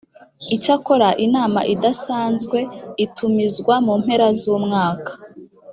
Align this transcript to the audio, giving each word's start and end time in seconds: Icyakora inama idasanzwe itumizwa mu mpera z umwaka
Icyakora 0.55 1.09
inama 1.25 1.59
idasanzwe 1.73 2.57
itumizwa 3.05 3.75
mu 3.85 3.93
mpera 4.01 4.27
z 4.39 4.41
umwaka 4.57 5.11